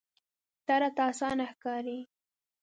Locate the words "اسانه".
1.11-1.45